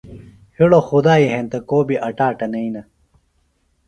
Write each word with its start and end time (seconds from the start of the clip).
ہِڑوۡ 0.57 0.85
خدائی 0.89 1.25
ہنتہ 1.33 1.59
کو 1.69 1.77
بیۡ 1.87 2.03
اٹاٹہ 2.07 2.47
نئینہ۔ 2.51 2.81